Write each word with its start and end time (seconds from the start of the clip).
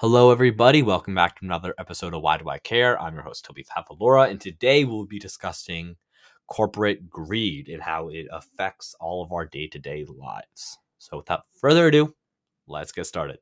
Hello, 0.00 0.30
everybody. 0.30 0.80
Welcome 0.80 1.14
back 1.14 1.38
to 1.38 1.44
another 1.44 1.74
episode 1.76 2.14
of 2.14 2.22
Why 2.22 2.38
Do 2.38 2.48
I 2.48 2.56
Care? 2.56 2.98
I'm 2.98 3.12
your 3.12 3.22
host, 3.22 3.44
Toby 3.44 3.64
Papalora, 3.64 4.30
and 4.30 4.40
today 4.40 4.86
we'll 4.86 5.04
be 5.04 5.18
discussing 5.18 5.94
corporate 6.46 7.10
greed 7.10 7.68
and 7.68 7.82
how 7.82 8.08
it 8.08 8.26
affects 8.32 8.94
all 8.98 9.22
of 9.22 9.30
our 9.30 9.44
day 9.44 9.66
to 9.66 9.78
day 9.78 10.06
lives. 10.08 10.78
So, 10.96 11.18
without 11.18 11.42
further 11.60 11.88
ado, 11.88 12.14
let's 12.66 12.92
get 12.92 13.04
started. 13.04 13.40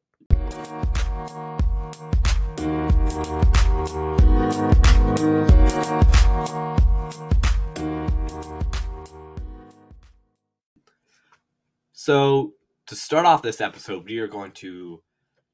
So, 11.93 12.55
to 12.89 12.97
start 12.97 13.27
off 13.27 13.43
this 13.43 13.61
episode, 13.61 14.07
we 14.07 14.19
are 14.19 14.27
going 14.27 14.51
to 14.55 15.01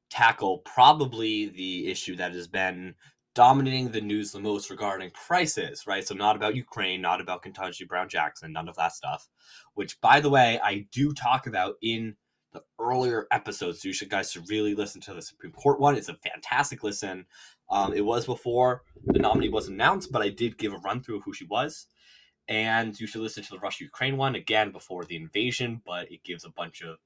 tackle 0.09 0.59
probably 0.59 1.49
the 1.49 1.89
issue 1.89 2.15
that 2.15 2.33
has 2.33 2.47
been 2.47 2.95
dominating 3.35 3.91
the 3.91 4.01
news 4.01 4.31
the 4.31 4.39
most 4.39 4.69
regarding 4.69 5.11
prices, 5.11 5.85
right? 5.85 6.07
So, 6.07 6.15
not 6.15 6.35
about 6.35 6.55
Ukraine, 6.55 7.01
not 7.01 7.21
about 7.21 7.43
Ketanji 7.43 7.87
Brown 7.87 8.09
Jackson, 8.09 8.53
none 8.53 8.69
of 8.69 8.77
that 8.77 8.93
stuff, 8.93 9.27
which, 9.73 9.99
by 10.01 10.19
the 10.21 10.29
way, 10.29 10.59
I 10.63 10.87
do 10.91 11.13
talk 11.13 11.45
about 11.45 11.75
in 11.81 12.15
the 12.53 12.61
earlier 12.79 13.27
episodes. 13.31 13.81
So, 13.81 13.89
you 13.89 13.93
should 13.93 14.09
guys 14.09 14.31
should 14.31 14.49
really 14.49 14.73
listen 14.73 15.01
to 15.01 15.13
the 15.13 15.21
Supreme 15.21 15.51
Court 15.51 15.79
one. 15.79 15.95
It's 15.95 16.09
a 16.09 16.15
fantastic 16.15 16.83
listen. 16.83 17.25
Um, 17.69 17.93
it 17.93 18.05
was 18.05 18.25
before 18.25 18.83
the 19.05 19.19
nominee 19.19 19.49
was 19.49 19.67
announced, 19.67 20.11
but 20.11 20.21
I 20.21 20.29
did 20.29 20.57
give 20.57 20.73
a 20.73 20.77
run 20.77 21.03
through 21.03 21.17
of 21.17 21.23
who 21.25 21.33
she 21.33 21.45
was. 21.45 21.87
And 22.47 22.97
you 22.99 23.07
should 23.07 23.21
listen 23.21 23.43
to 23.43 23.49
the 23.49 23.59
Russia 23.59 23.85
Ukraine 23.85 24.17
one 24.17 24.35
again 24.35 24.71
before 24.71 25.03
the 25.03 25.15
invasion, 25.15 25.81
but 25.83 26.11
it 26.11 26.23
gives 26.23 26.45
a 26.45 26.51
bunch 26.51 26.83
of 26.83 26.97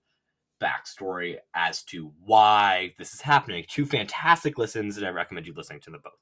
backstory 0.62 1.38
as 1.56 1.84
to 1.84 2.12
why 2.24 2.94
this 2.98 3.14
is 3.14 3.22
happening. 3.22 3.66
Two 3.68 3.86
fantastic 3.86 4.58
listens, 4.58 4.98
and 4.98 5.06
I 5.06 5.10
recommend 5.10 5.48
you 5.48 5.54
listening 5.56 5.82
to 5.82 5.92
them 5.92 6.02
both. 6.04 6.14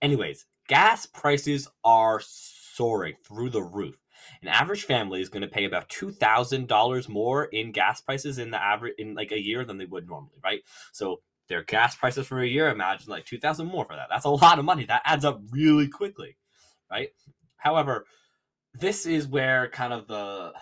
Anyways, 0.00 0.46
gas 0.68 1.06
prices 1.06 1.68
are 1.84 2.20
soaring 2.24 3.14
through 3.24 3.50
the 3.50 3.62
roof. 3.62 3.96
An 4.42 4.48
average 4.48 4.84
family 4.84 5.20
is 5.20 5.28
going 5.28 5.42
to 5.42 5.48
pay 5.48 5.64
about 5.64 5.88
two 5.88 6.10
thousand 6.12 6.68
dollars 6.68 7.08
more 7.08 7.44
in 7.44 7.72
gas 7.72 8.00
prices 8.00 8.38
in 8.38 8.50
the 8.50 8.62
average 8.62 8.94
in 8.98 9.14
like 9.14 9.32
a 9.32 9.40
year 9.40 9.64
than 9.64 9.78
they 9.78 9.86
would 9.86 10.08
normally, 10.08 10.38
right? 10.42 10.60
So 10.92 11.20
their 11.48 11.62
gas 11.64 11.96
prices 11.96 12.26
for 12.26 12.40
a 12.40 12.46
year, 12.46 12.68
imagine 12.68 13.10
like 13.10 13.26
two 13.26 13.38
thousand 13.38 13.66
more 13.66 13.84
for 13.84 13.96
that. 13.96 14.08
That's 14.10 14.24
a 14.24 14.30
lot 14.30 14.58
of 14.58 14.64
money. 14.64 14.84
That 14.84 15.02
adds 15.04 15.24
up 15.24 15.40
really 15.50 15.88
quickly, 15.88 16.36
right? 16.90 17.08
However, 17.56 18.06
this 18.74 19.04
is 19.06 19.26
where 19.26 19.68
kind 19.68 19.92
of 19.92 20.06
the 20.06 20.52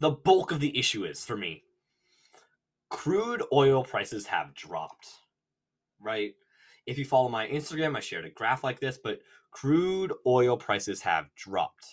the 0.00 0.10
bulk 0.10 0.52
of 0.52 0.60
the 0.60 0.78
issue 0.78 1.04
is 1.04 1.24
for 1.24 1.36
me. 1.36 1.64
Crude 2.90 3.42
oil 3.52 3.84
prices 3.84 4.26
have 4.26 4.54
dropped, 4.54 5.08
right? 6.00 6.34
If 6.86 6.96
you 6.98 7.04
follow 7.04 7.28
my 7.28 7.46
Instagram, 7.46 7.96
I 7.96 8.00
shared 8.00 8.24
a 8.24 8.30
graph 8.30 8.64
like 8.64 8.80
this, 8.80 8.98
but 9.02 9.20
crude 9.50 10.12
oil 10.26 10.56
prices 10.56 11.02
have 11.02 11.26
dropped. 11.34 11.84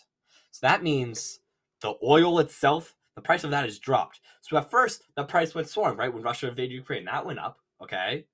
So 0.52 0.66
that 0.68 0.84
means 0.84 1.40
the 1.82 1.96
oil 2.04 2.40
itself, 2.40 2.96
the 3.16 3.22
price 3.22 3.44
of 3.44 3.52
that 3.52 3.66
has 3.66 3.80
dropped. 3.80 4.22
So 4.42 4.56
at 4.58 4.72
first, 4.72 5.04
the 5.16 5.24
price 5.24 5.54
went 5.54 5.68
soaring, 5.68 5.98
right? 5.98 6.14
When 6.14 6.24
Russia 6.24 6.48
invaded 6.48 6.74
Ukraine, 6.74 7.06
that 7.06 7.26
went 7.26 7.40
up, 7.40 7.60
okay? 7.82 8.26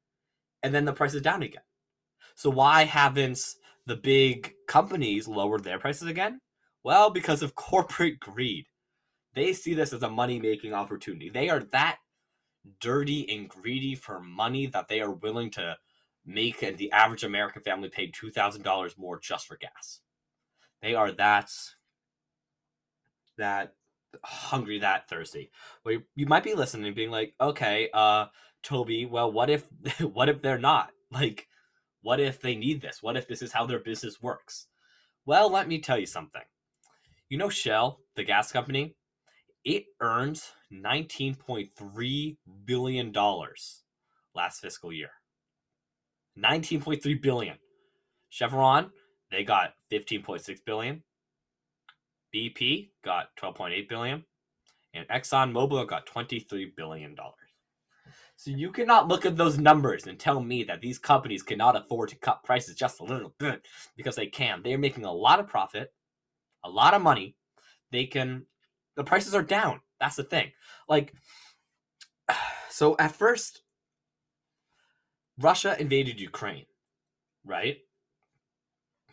And 0.62 0.74
then 0.76 0.86
the 0.86 0.94
price 0.94 1.14
is 1.14 1.22
down 1.22 1.42
again. 1.42 1.64
So 2.36 2.50
why 2.50 2.84
haven't 2.84 3.40
the 3.88 3.96
big 3.96 4.54
companies 4.68 5.28
lowered 5.28 5.64
their 5.64 5.80
prices 5.80 6.08
again? 6.08 6.40
Well, 6.84 7.10
because 7.10 7.42
of 7.42 7.56
corporate 7.56 8.20
greed. 8.20 8.66
They 9.34 9.54
see 9.54 9.74
this 9.74 9.94
as 9.94 10.04
a 10.04 10.10
money 10.10 10.40
making 10.40 10.74
opportunity. 10.74 11.30
They 11.30 11.50
are 11.50 11.62
that 11.72 12.00
dirty 12.80 13.30
and 13.30 13.50
greedy 13.50 13.96
for 13.96 14.20
money 14.20 14.68
that 14.68 14.88
they 14.88 15.02
are 15.02 15.12
willing 15.12 15.50
to 15.52 15.78
make 16.26 16.60
the 16.60 16.92
average 16.92 17.24
American 17.24 17.62
family 17.62 17.90
pay 17.90 18.12
$2,000 18.12 18.98
more 18.98 19.20
just 19.20 19.48
for 19.48 19.58
gas. 19.58 20.02
They 20.82 20.96
are 20.96 21.12
that 21.14 21.52
that 23.38 23.74
hungry, 24.24 24.80
that 24.80 25.08
thirsty. 25.10 25.52
Well, 25.84 26.00
you 26.16 26.26
might 26.26 26.44
be 26.44 26.54
listening 26.54 26.88
and 26.88 26.96
being 26.96 27.12
like, 27.12 27.34
okay, 27.40 27.90
uh, 27.94 28.28
Toby, 28.64 29.06
well, 29.06 29.32
what 29.32 29.50
if 29.50 29.68
what 30.02 30.30
if 30.30 30.42
they're 30.42 30.60
not? 30.60 30.92
Like, 31.12 31.48
what 32.02 32.20
if 32.20 32.40
they 32.42 32.56
need 32.56 32.82
this? 32.82 33.04
What 33.04 33.18
if 33.18 33.28
this 33.28 33.42
is 33.42 33.52
how 33.52 33.66
their 33.66 33.80
business 33.80 34.22
works? 34.22 34.68
Well, 35.26 35.52
let 35.52 35.68
me 35.68 35.80
tell 35.80 36.00
you 36.00 36.06
something. 36.06 36.42
You 37.30 37.38
know 37.38 37.50
Shell, 37.50 38.00
the 38.16 38.24
gas 38.24 38.52
company, 38.52 38.96
it 39.64 39.86
earned 40.00 40.42
$19.3 40.74 42.38
billion 42.66 43.14
last 44.36 44.60
fiscal 44.62 44.92
year. 44.92 45.10
19.3 46.38 47.22
billion. 47.22 47.58
Chevron, 48.30 48.92
they 49.30 49.44
got 49.44 49.74
15.6 49.92 50.60
billion. 50.66 51.04
BP 52.34 52.90
got 53.04 53.28
12.8 53.42 53.90
billion. 53.90 54.24
And 54.94 55.08
ExxonMobil 55.08 55.88
got 55.88 56.06
23 56.06 56.74
billion 56.76 57.16
dollars. 57.16 57.36
So 58.36 58.50
you 58.50 58.72
cannot 58.72 59.08
look 59.08 59.26
at 59.26 59.38
those 59.38 59.60
numbers 59.60 60.08
and 60.08 60.20
tell 60.20 60.40
me 60.42 60.64
that 60.64 60.82
these 60.82 60.98
companies 60.98 61.44
cannot 61.44 61.76
afford 61.76 62.10
to 62.10 62.16
cut 62.16 62.44
prices 62.44 62.76
just 62.76 63.00
a 63.00 63.04
little 63.04 63.36
bit 63.38 63.62
because 63.96 64.16
they 64.16 64.26
can. 64.26 64.64
They 64.64 64.74
are 64.74 64.80
making 64.80 65.06
a 65.06 65.14
lot 65.14 65.40
of 65.40 65.48
profit, 65.48 65.94
a 66.64 66.70
lot 66.70 66.96
of 66.96 67.04
money. 67.04 67.36
They 67.92 68.06
can 68.06 68.48
the 69.02 69.10
prices 69.10 69.34
are 69.34 69.42
down. 69.42 69.82
That's 70.00 70.16
the 70.16 70.24
thing. 70.24 70.52
Like, 70.88 71.12
so 72.70 72.96
at 73.00 73.16
first, 73.16 73.64
Russia 75.40 75.76
invaded 75.80 76.22
Ukraine, 76.22 76.68
right? 77.44 77.78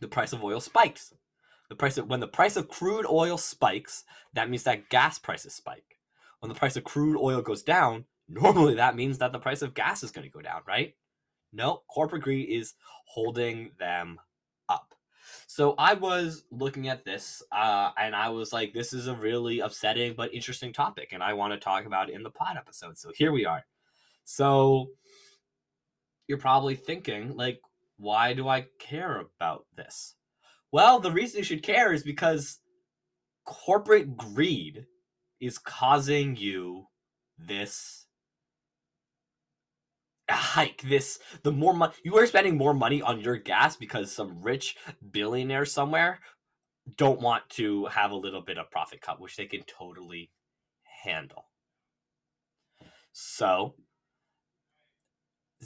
The 0.00 0.08
price 0.08 0.34
of 0.34 0.44
oil 0.44 0.60
spikes. 0.60 1.14
The 1.70 1.74
price 1.74 1.96
of 1.96 2.06
when 2.06 2.20
the 2.20 2.28
price 2.28 2.56
of 2.56 2.68
crude 2.68 3.06
oil 3.08 3.38
spikes, 3.38 4.04
that 4.34 4.50
means 4.50 4.64
that 4.64 4.90
gas 4.90 5.18
prices 5.18 5.54
spike. 5.54 5.96
When 6.40 6.50
the 6.50 6.58
price 6.58 6.76
of 6.76 6.84
crude 6.84 7.18
oil 7.18 7.40
goes 7.40 7.62
down, 7.62 8.04
normally 8.28 8.74
that 8.74 8.94
means 8.94 9.16
that 9.18 9.32
the 9.32 9.38
price 9.38 9.62
of 9.62 9.72
gas 9.72 10.02
is 10.02 10.10
going 10.10 10.26
to 10.26 10.32
go 10.32 10.42
down, 10.42 10.60
right? 10.68 10.94
No, 11.50 11.80
corporate 11.88 12.24
greed 12.24 12.50
is 12.50 12.74
holding 13.06 13.70
them 13.78 14.20
up. 14.68 14.94
So 15.50 15.74
I 15.78 15.94
was 15.94 16.44
looking 16.50 16.88
at 16.88 17.06
this 17.06 17.42
uh, 17.52 17.90
and 17.96 18.14
I 18.14 18.28
was 18.28 18.52
like, 18.52 18.74
this 18.74 18.92
is 18.92 19.06
a 19.06 19.14
really 19.14 19.60
upsetting 19.60 20.12
but 20.14 20.32
interesting 20.34 20.74
topic, 20.74 21.08
and 21.12 21.22
I 21.22 21.32
want 21.32 21.54
to 21.54 21.58
talk 21.58 21.86
about 21.86 22.10
it 22.10 22.14
in 22.14 22.22
the 22.22 22.30
pod 22.30 22.58
episode. 22.58 22.98
So 22.98 23.10
here 23.14 23.32
we 23.32 23.46
are. 23.46 23.64
So 24.24 24.90
you're 26.26 26.36
probably 26.36 26.74
thinking, 26.74 27.34
like, 27.34 27.62
why 27.96 28.34
do 28.34 28.46
I 28.46 28.66
care 28.78 29.20
about 29.20 29.64
this? 29.74 30.16
Well, 30.70 31.00
the 31.00 31.10
reason 31.10 31.38
you 31.38 31.44
should 31.44 31.62
care 31.62 31.94
is 31.94 32.02
because 32.02 32.58
corporate 33.46 34.18
greed 34.18 34.84
is 35.40 35.56
causing 35.56 36.36
you 36.36 36.84
this 37.38 37.97
hike 40.30 40.82
this 40.82 41.18
the 41.42 41.52
more 41.52 41.72
money 41.72 41.92
you 42.02 42.16
are 42.16 42.26
spending 42.26 42.56
more 42.56 42.74
money 42.74 43.00
on 43.00 43.20
your 43.20 43.36
gas 43.36 43.76
because 43.76 44.12
some 44.12 44.42
rich 44.42 44.76
billionaire 45.10 45.64
somewhere 45.64 46.20
don't 46.96 47.20
want 47.20 47.48
to 47.50 47.86
have 47.86 48.10
a 48.10 48.16
little 48.16 48.40
bit 48.40 48.58
of 48.58 48.70
profit 48.70 49.00
cut 49.00 49.20
which 49.20 49.36
they 49.36 49.46
can 49.46 49.62
totally 49.62 50.30
handle. 51.02 51.46
So 53.12 53.74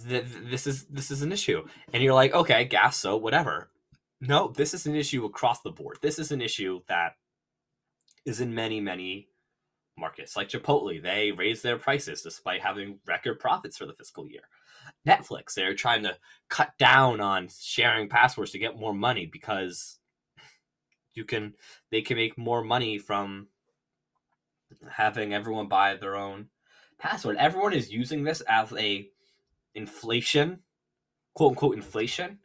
th- 0.09 0.25
this 0.51 0.67
is 0.67 0.85
this 0.87 1.11
is 1.11 1.23
an 1.23 1.33
issue. 1.33 1.67
And 1.93 2.03
you're 2.03 2.15
like 2.15 2.35
okay 2.35 2.65
gas 2.65 2.97
so 2.97 3.17
whatever. 3.17 3.71
No 4.21 4.49
this 4.49 4.75
is 4.75 4.87
an 4.87 4.95
issue 4.95 5.25
across 5.25 5.61
the 5.63 5.71
board. 5.71 5.99
This 6.01 6.19
is 6.19 6.33
an 6.33 6.41
issue 6.41 6.81
that 6.89 7.13
is 8.25 8.41
in 8.41 8.55
many 8.55 8.81
many 8.81 9.29
markets 9.97 10.37
like 10.37 10.49
Chipotle, 10.49 11.03
they 11.03 11.33
raised 11.33 11.63
their 11.63 11.79
prices 11.79 12.23
despite 12.23 12.63
having 12.63 12.99
record 13.07 13.39
profits 13.39 13.77
for 13.77 13.87
the 13.87 13.95
fiscal 13.95 14.29
year. 14.29 14.43
Netflix, 15.07 15.55
they're 15.55 15.75
trying 15.75 16.03
to 16.03 16.17
cut 16.49 16.77
down 16.79 17.21
on 17.21 17.49
sharing 17.61 18.09
passwords 18.09 18.51
to 18.53 18.59
get 18.59 18.79
more 18.79 18.95
money 18.95 19.27
because 19.27 19.99
you 21.15 21.25
can 21.25 21.55
they 21.91 22.03
can 22.03 22.17
make 22.17 22.39
more 22.39 22.65
money 22.65 22.99
from 22.99 23.49
having 24.91 25.35
everyone 25.35 25.69
buy 25.69 25.97
their 25.97 26.17
own 26.17 26.49
password. 26.99 27.37
Everyone 27.37 27.73
is 27.73 27.93
using 27.93 28.25
this 28.25 28.41
as 28.43 28.73
a 28.73 29.09
inflation, 29.75 30.61
quote 31.35 31.51
unquote 31.51 31.77
inflation. 31.77 32.39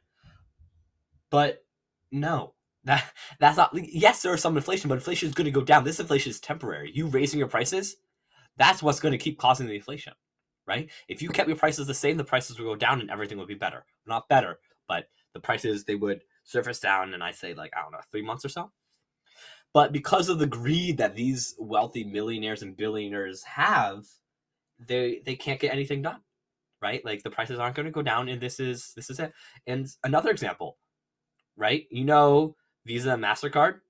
But 1.30 1.64
no, 2.12 2.54
that 2.88 3.13
that's 3.39 3.57
not. 3.57 3.72
Yes, 3.75 4.24
there 4.24 4.36
is 4.36 4.42
some 4.42 4.57
inflation, 4.57 4.89
but 4.89 4.95
inflation 4.95 5.30
is 5.30 5.36
going 5.36 5.45
to 5.45 5.51
go 5.51 5.63
down. 5.63 5.86
This 5.86 6.01
inflation 6.01 6.31
is 6.31 6.42
temporary. 6.42 6.92
You 6.95 7.07
raising 7.07 7.39
your 7.39 7.50
prices, 7.50 7.98
that's 8.57 8.84
what's 8.84 9.01
going 9.01 9.13
to 9.13 9.19
keep 9.19 9.39
causing 9.39 9.68
the 9.68 9.75
inflation, 9.75 10.13
right? 10.68 10.89
If 11.10 11.22
you 11.24 11.30
kept 11.30 11.50
your 11.50 11.57
prices 11.57 11.88
the 11.88 11.95
same, 11.95 12.18
the 12.18 12.25
prices 12.25 12.60
would 12.60 12.66
go 12.66 12.75
down 12.78 13.01
and 13.01 13.12
everything 13.12 13.39
would 13.39 13.50
be 13.50 13.56
better. 13.56 13.86
Not 14.07 14.30
better, 14.30 14.60
but 14.88 15.10
the 15.34 15.42
prices 15.42 15.86
they 15.86 15.95
would 15.95 16.22
surface 16.45 16.80
down 16.80 17.13
and 17.16 17.24
I 17.24 17.31
say 17.31 17.54
like 17.56 17.74
I 17.78 17.84
don't 17.84 17.94
know 17.94 18.00
three 18.12 18.24
months 18.24 18.45
or 18.45 18.50
so. 18.50 18.72
But 19.74 19.94
because 19.94 20.30
of 20.30 20.40
the 20.40 20.48
greed 20.48 20.98
that 20.98 21.16
these 21.16 21.56
wealthy 21.60 22.04
millionaires 22.06 22.63
and 22.63 22.78
billionaires 22.78 23.44
have, 23.44 24.06
they 24.80 25.22
they 25.25 25.36
can't 25.36 25.60
get 25.62 25.74
anything 25.74 26.01
done. 26.04 26.22
right? 26.81 27.04
Like 27.06 27.24
the 27.24 27.31
prices 27.31 27.60
aren't 27.60 27.75
going 27.75 27.86
to 27.88 27.92
go 27.92 28.01
down, 28.04 28.30
and 28.30 28.42
this 28.42 28.60
is 28.60 28.94
this 28.95 29.10
is 29.10 29.19
it. 29.19 29.33
And 29.68 29.88
another 30.04 30.30
example, 30.31 30.78
right? 31.57 31.86
You 31.92 32.06
know, 32.06 32.56
Visa 32.88 33.13
and 33.13 33.24
Mastercard. 33.24 33.81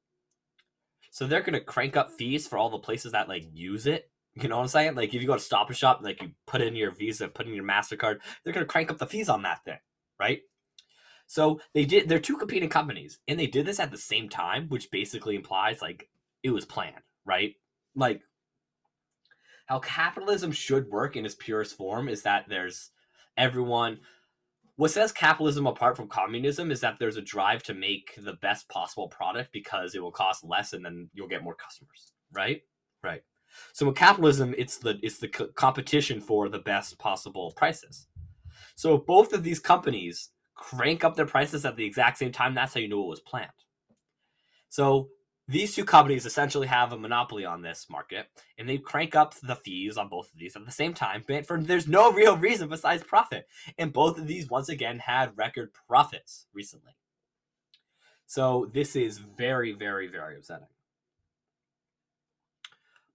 So 1.11 1.25
they're 1.25 1.41
to 1.53 1.61
crank 1.61 1.95
up 1.95 2.11
fees 2.11 2.47
for 2.47 2.57
all 2.57 2.69
the 2.69 2.77
places 2.79 3.13
that 3.13 3.29
like 3.29 3.47
use 3.53 3.87
it. 3.87 4.09
You 4.35 4.49
know 4.49 4.57
what 4.57 4.63
I'm 4.63 4.67
saying? 4.67 4.95
Like 4.95 5.13
if 5.13 5.21
you 5.21 5.27
go 5.27 5.35
to 5.35 5.39
Stop 5.39 5.67
and 5.69 5.77
Shop, 5.77 6.01
like 6.03 6.21
you 6.21 6.31
put 6.45 6.61
in 6.61 6.75
your 6.75 6.91
Visa, 6.91 7.27
put 7.27 7.47
in 7.47 7.53
your 7.53 7.63
Mastercard, 7.63 8.19
they're 8.43 8.53
to 8.53 8.65
crank 8.65 8.91
up 8.91 8.97
the 8.97 9.07
fees 9.07 9.29
on 9.29 9.43
that 9.43 9.63
thing, 9.63 9.79
right? 10.19 10.41
So 11.27 11.59
they 11.73 11.85
did. 11.85 12.07
They're 12.07 12.19
two 12.19 12.37
competing 12.37 12.69
companies, 12.69 13.19
and 13.27 13.39
they 13.39 13.47
did 13.47 13.65
this 13.65 13.79
at 13.79 13.91
the 13.91 13.97
same 13.97 14.29
time, 14.29 14.67
which 14.69 14.91
basically 14.91 15.35
implies 15.35 15.81
like 15.81 16.09
it 16.43 16.51
was 16.51 16.65
planned, 16.65 17.01
right? 17.25 17.55
Like 17.95 18.21
how 19.65 19.79
capitalism 19.79 20.51
should 20.51 20.89
work 20.89 21.15
in 21.15 21.25
its 21.25 21.35
purest 21.35 21.75
form 21.75 22.07
is 22.07 22.23
that 22.23 22.45
there's 22.47 22.91
everyone 23.35 23.99
what 24.77 24.91
sets 24.91 25.11
capitalism 25.11 25.67
apart 25.67 25.97
from 25.97 26.07
communism 26.07 26.71
is 26.71 26.79
that 26.81 26.97
there's 26.99 27.17
a 27.17 27.21
drive 27.21 27.63
to 27.63 27.73
make 27.73 28.17
the 28.23 28.33
best 28.33 28.69
possible 28.69 29.07
product 29.09 29.51
because 29.51 29.93
it 29.93 30.01
will 30.01 30.11
cost 30.11 30.43
less 30.43 30.73
and 30.73 30.85
then 30.85 31.09
you'll 31.13 31.27
get 31.27 31.43
more 31.43 31.55
customers 31.55 32.13
right? 32.31 32.61
Right. 33.03 33.21
So 33.73 33.87
in 33.87 33.93
capitalism 33.93 34.53
it's 34.57 34.77
the 34.77 34.99
it's 35.01 35.17
the 35.17 35.27
co- 35.27 35.47
competition 35.47 36.19
for 36.19 36.49
the 36.49 36.59
best 36.59 36.97
possible 36.99 37.53
prices. 37.55 38.07
So 38.75 38.95
if 38.95 39.05
both 39.05 39.33
of 39.33 39.43
these 39.43 39.59
companies 39.59 40.29
crank 40.55 41.03
up 41.03 41.15
their 41.15 41.25
prices 41.25 41.65
at 41.65 41.75
the 41.75 41.85
exact 41.85 42.17
same 42.17 42.31
time 42.31 42.53
that's 42.53 42.73
how 42.73 42.79
you 42.79 42.89
know 42.89 43.03
it 43.03 43.09
was 43.09 43.21
planned. 43.21 43.49
So 44.69 45.09
these 45.47 45.73
two 45.73 45.85
companies 45.85 46.25
essentially 46.25 46.67
have 46.67 46.91
a 46.91 46.97
monopoly 46.97 47.45
on 47.45 47.61
this 47.61 47.87
market 47.89 48.27
and 48.57 48.67
they 48.67 48.77
crank 48.77 49.15
up 49.15 49.33
the 49.35 49.55
fees 49.55 49.97
on 49.97 50.09
both 50.09 50.31
of 50.31 50.37
these 50.37 50.55
at 50.55 50.65
the 50.65 50.71
same 50.71 50.93
time 50.93 51.23
but 51.25 51.45
for 51.45 51.61
there's 51.61 51.87
no 51.87 52.11
real 52.13 52.37
reason 52.37 52.67
besides 52.67 53.03
profit. 53.03 53.47
And 53.77 53.93
both 53.93 54.17
of 54.17 54.27
these 54.27 54.49
once 54.49 54.69
again 54.69 54.99
had 54.99 55.37
record 55.37 55.71
profits 55.87 56.47
recently. 56.53 56.93
So 58.25 58.69
this 58.73 58.95
is 58.95 59.19
very 59.19 59.71
very 59.71 60.07
very 60.07 60.37
upsetting. 60.37 60.67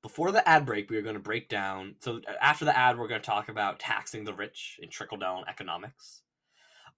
Before 0.01 0.33
the 0.33 0.47
ad 0.49 0.65
break 0.65 0.91
we 0.91 0.97
are 0.97 1.03
going 1.03 1.15
to 1.15 1.21
break 1.21 1.49
down 1.51 1.97
so 1.99 2.17
uh, 2.27 2.33
after 2.41 2.65
the 2.65 2.77
ad 2.77 2.99
we're 2.99 3.09
going 3.09 3.21
to 3.21 3.27
talk 3.27 3.51
about 3.51 3.79
taxing 3.79 4.25
the 4.25 4.35
rich 4.35 4.81
and 4.81 4.91
trickle 4.91 5.19
down 5.19 5.45
economics. 5.49 6.23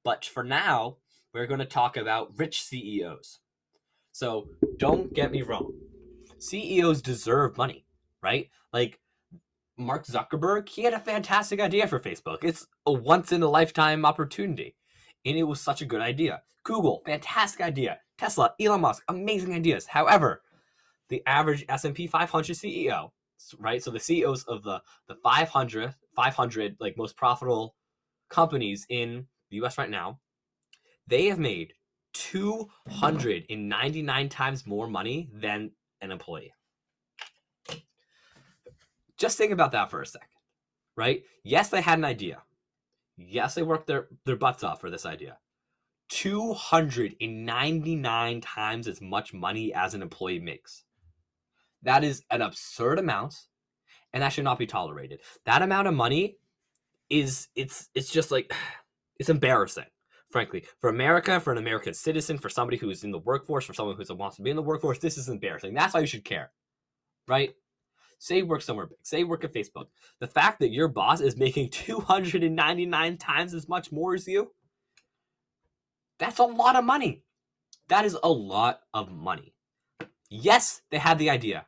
But 0.04 0.24
for 0.24 0.44
now 0.44 0.98
we're 1.32 1.48
going 1.48 1.58
to 1.58 1.66
talk 1.66 1.96
about 1.96 2.38
rich 2.38 2.62
ceos 2.62 3.40
so 4.14 4.46
don't 4.76 5.12
get 5.12 5.32
me 5.32 5.42
wrong. 5.42 5.72
CEOs 6.38 7.02
deserve 7.02 7.56
money, 7.56 7.84
right? 8.22 8.48
Like 8.72 9.00
Mark 9.76 10.06
Zuckerberg, 10.06 10.68
he 10.68 10.84
had 10.84 10.94
a 10.94 11.00
fantastic 11.00 11.58
idea 11.58 11.88
for 11.88 11.98
Facebook. 11.98 12.44
It's 12.44 12.64
a 12.86 12.92
once 12.92 13.32
in 13.32 13.42
a 13.42 13.48
lifetime 13.48 14.06
opportunity. 14.06 14.76
And 15.24 15.36
it 15.36 15.42
was 15.42 15.60
such 15.60 15.82
a 15.82 15.84
good 15.84 16.00
idea. 16.00 16.42
Google, 16.62 17.02
fantastic 17.04 17.60
idea. 17.60 17.98
Tesla, 18.16 18.54
Elon 18.60 18.82
Musk, 18.82 19.02
amazing 19.08 19.52
ideas. 19.52 19.86
However, 19.86 20.42
the 21.08 21.20
average 21.26 21.64
S&P 21.68 22.06
500 22.06 22.54
CEO, 22.54 23.10
right? 23.58 23.82
So 23.82 23.90
the 23.90 23.98
CEOs 23.98 24.44
of 24.44 24.62
the 24.62 24.80
the 25.08 25.16
500 25.24 25.92
500 26.14 26.76
like 26.78 26.96
most 26.96 27.16
profitable 27.16 27.74
companies 28.30 28.86
in 28.88 29.26
the 29.50 29.56
US 29.64 29.76
right 29.76 29.90
now, 29.90 30.20
they 31.04 31.26
have 31.26 31.40
made 31.40 31.72
299 32.14 34.28
times 34.28 34.66
more 34.66 34.88
money 34.88 35.30
than 35.32 35.70
an 36.00 36.10
employee. 36.10 36.52
Just 39.16 39.38
think 39.38 39.52
about 39.52 39.70
that 39.72 39.90
for 39.90 40.02
a 40.02 40.06
second, 40.06 40.28
right? 40.96 41.22
Yes, 41.42 41.68
they 41.68 41.80
had 41.80 41.98
an 41.98 42.04
idea. 42.04 42.42
Yes, 43.16 43.54
they 43.54 43.62
worked 43.62 43.86
their, 43.86 44.08
their 44.24 44.34
butts 44.36 44.62
off 44.64 44.80
for 44.80 44.90
this 44.90 45.06
idea. 45.06 45.38
299 46.08 48.40
times 48.40 48.88
as 48.88 49.00
much 49.00 49.32
money 49.32 49.72
as 49.72 49.94
an 49.94 50.02
employee 50.02 50.40
makes. 50.40 50.82
That 51.82 52.02
is 52.04 52.24
an 52.30 52.42
absurd 52.42 52.98
amount, 52.98 53.46
and 54.12 54.22
that 54.22 54.28
should 54.30 54.44
not 54.44 54.58
be 54.58 54.66
tolerated. 54.66 55.20
That 55.44 55.62
amount 55.62 55.88
of 55.88 55.94
money 55.94 56.36
is 57.10 57.48
it's 57.54 57.90
it's 57.94 58.10
just 58.10 58.30
like 58.30 58.52
it's 59.18 59.28
embarrassing 59.28 59.84
frankly, 60.34 60.64
for 60.80 60.90
America, 60.90 61.38
for 61.38 61.52
an 61.52 61.58
American 61.58 61.94
citizen, 61.94 62.36
for 62.36 62.48
somebody 62.48 62.76
who 62.76 62.90
is 62.90 63.04
in 63.04 63.12
the 63.12 63.20
workforce, 63.20 63.64
for 63.64 63.72
someone 63.72 63.94
who 63.96 64.14
wants 64.16 64.34
to 64.34 64.42
be 64.42 64.50
in 64.50 64.56
the 64.56 64.62
workforce, 64.62 64.98
this 64.98 65.16
is 65.16 65.28
embarrassing. 65.28 65.72
That's 65.72 65.94
why 65.94 66.00
you 66.00 66.08
should 66.08 66.24
care, 66.24 66.50
right? 67.28 67.54
Say 68.18 68.42
work 68.42 68.60
somewhere 68.60 68.86
big. 68.86 68.98
Say 69.02 69.22
work 69.22 69.44
at 69.44 69.54
Facebook. 69.54 69.86
The 70.18 70.26
fact 70.26 70.58
that 70.58 70.72
your 70.72 70.88
boss 70.88 71.20
is 71.20 71.36
making 71.36 71.68
299 71.70 73.16
times 73.16 73.54
as 73.54 73.68
much 73.68 73.92
more 73.92 74.12
as 74.12 74.26
you, 74.26 74.50
that's 76.18 76.40
a 76.40 76.44
lot 76.44 76.74
of 76.74 76.82
money. 76.82 77.22
That 77.88 78.04
is 78.04 78.18
a 78.20 78.28
lot 78.28 78.80
of 78.92 79.12
money. 79.12 79.54
Yes, 80.30 80.82
they 80.90 80.98
had 80.98 81.20
the 81.20 81.30
idea. 81.30 81.64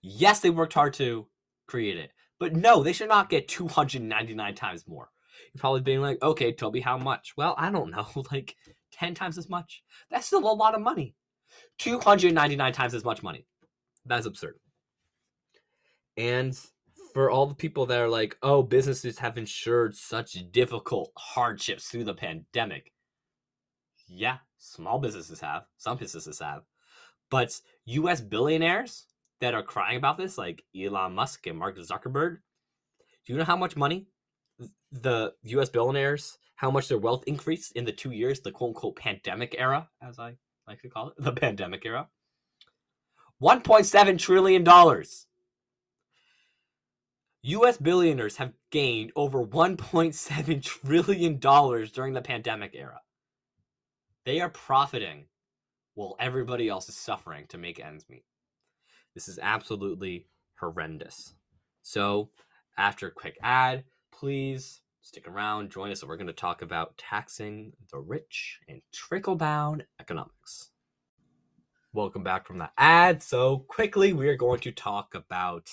Yes, 0.00 0.40
they 0.40 0.48
worked 0.48 0.72
hard 0.72 0.94
to 0.94 1.26
create 1.66 1.98
it. 1.98 2.12
But 2.40 2.56
no, 2.56 2.82
they 2.82 2.94
should 2.94 3.10
not 3.10 3.28
get 3.28 3.46
299 3.46 4.54
times 4.54 4.88
more. 4.88 5.10
You're 5.52 5.60
probably 5.60 5.80
being 5.80 6.00
like, 6.00 6.22
okay, 6.22 6.52
Toby, 6.52 6.80
how 6.80 6.98
much? 6.98 7.34
Well, 7.36 7.54
I 7.58 7.70
don't 7.70 7.90
know, 7.90 8.06
like 8.32 8.56
10 8.92 9.14
times 9.14 9.38
as 9.38 9.48
much. 9.48 9.82
That's 10.10 10.26
still 10.26 10.50
a 10.50 10.52
lot 10.52 10.74
of 10.74 10.80
money. 10.80 11.14
299 11.78 12.72
times 12.72 12.94
as 12.94 13.04
much 13.04 13.22
money. 13.22 13.46
That's 14.04 14.26
absurd. 14.26 14.58
And 16.16 16.58
for 17.12 17.30
all 17.30 17.46
the 17.46 17.54
people 17.54 17.86
that 17.86 18.00
are 18.00 18.08
like, 18.08 18.36
oh, 18.42 18.62
businesses 18.62 19.18
have 19.18 19.38
ensured 19.38 19.94
such 19.94 20.36
difficult 20.52 21.12
hardships 21.16 21.88
through 21.88 22.04
the 22.04 22.14
pandemic. 22.14 22.92
Yeah, 24.08 24.38
small 24.58 24.98
businesses 24.98 25.40
have, 25.40 25.64
some 25.76 25.96
businesses 25.96 26.38
have. 26.38 26.62
But 27.30 27.58
US 27.86 28.20
billionaires 28.20 29.06
that 29.40 29.54
are 29.54 29.62
crying 29.62 29.96
about 29.96 30.16
this, 30.16 30.38
like 30.38 30.62
Elon 30.78 31.14
Musk 31.14 31.46
and 31.46 31.58
Mark 31.58 31.76
Zuckerberg, 31.78 32.38
do 33.26 33.32
you 33.32 33.38
know 33.38 33.44
how 33.44 33.56
much 33.56 33.76
money 33.76 34.06
the 34.92 35.34
U.S. 35.42 35.68
billionaires 35.68 36.38
how 36.56 36.70
much 36.70 36.88
their 36.88 36.98
wealth 36.98 37.22
increased 37.26 37.72
in 37.72 37.84
the 37.84 37.92
two 37.92 38.10
years, 38.10 38.40
the 38.40 38.50
quote 38.50 38.68
unquote 38.68 38.96
pandemic 38.96 39.54
era, 39.58 39.88
as 40.02 40.18
I 40.18 40.36
like 40.66 40.82
to 40.82 40.88
call 40.88 41.08
it, 41.08 41.14
the 41.18 41.32
pandemic 41.32 41.84
era. 41.86 42.08
$1.7 43.42 44.18
trillion. 44.18 44.66
US 47.42 47.76
billionaires 47.76 48.36
have 48.38 48.54
gained 48.72 49.12
over 49.14 49.44
$1.7 49.44 50.62
trillion 50.62 51.36
during 51.38 52.14
the 52.14 52.22
pandemic 52.22 52.74
era. 52.74 53.00
They 54.24 54.40
are 54.40 54.48
profiting 54.48 55.26
while 55.94 56.16
everybody 56.18 56.68
else 56.68 56.88
is 56.88 56.96
suffering 56.96 57.46
to 57.48 57.58
make 57.58 57.78
ends 57.78 58.06
meet. 58.08 58.24
This 59.14 59.28
is 59.28 59.38
absolutely 59.40 60.26
horrendous. 60.58 61.34
So, 61.82 62.30
after 62.76 63.06
a 63.06 63.12
quick 63.12 63.38
ad, 63.42 63.84
please 64.18 64.80
stick 65.02 65.28
around, 65.28 65.70
join 65.70 65.90
us, 65.90 66.02
we're 66.02 66.16
going 66.16 66.26
to 66.26 66.32
talk 66.32 66.62
about 66.62 66.96
taxing 66.96 67.72
the 67.92 67.98
rich 67.98 68.60
and 68.66 68.80
trickle 68.92 69.36
down 69.36 69.82
economics. 70.00 70.70
Welcome 71.92 72.22
back 72.22 72.46
from 72.46 72.58
the 72.58 72.70
ad. 72.78 73.22
So, 73.22 73.64
quickly, 73.68 74.12
we 74.12 74.28
are 74.28 74.36
going 74.36 74.60
to 74.60 74.72
talk 74.72 75.14
about 75.14 75.70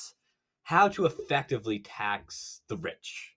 how 0.63 0.87
to 0.89 1.05
effectively 1.05 1.79
tax 1.79 2.61
the 2.67 2.77
rich. 2.77 3.33